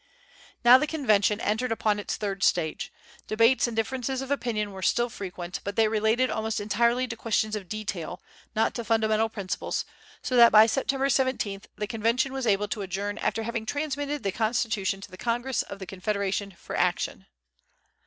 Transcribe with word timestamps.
Now 0.65 0.79
the 0.79 0.87
Convention 0.87 1.39
entered 1.39 1.71
upon 1.71 1.99
its 1.99 2.15
third 2.15 2.41
stage. 2.41 2.91
Debates 3.27 3.67
and 3.67 3.75
differences 3.75 4.23
of 4.23 4.31
opinion 4.31 4.71
were 4.71 4.81
still 4.81 5.09
frequent, 5.09 5.59
but 5.63 5.75
they 5.75 5.87
related 5.87 6.31
almost 6.31 6.59
entirely 6.59 7.07
to 7.07 7.15
questions 7.15 7.55
of 7.55 7.69
detail, 7.69 8.19
not 8.55 8.73
to 8.73 8.83
fundamental 8.83 9.29
principles, 9.29 9.85
so 10.23 10.35
that 10.37 10.51
by 10.51 10.65
September 10.65 11.05
17th 11.09 11.65
the 11.75 11.85
Convention 11.85 12.33
was 12.33 12.47
able 12.47 12.67
to 12.69 12.81
adjourn 12.81 13.19
after 13.19 13.43
having 13.43 13.67
transmitted 13.67 14.23
the 14.23 14.31
Constitution 14.31 15.01
to 15.01 15.11
the 15.11 15.17
Congress 15.17 15.61
of 15.61 15.77
the 15.77 15.85
Confederation 15.85 16.49
for 16.57 16.75
action. 16.75 17.27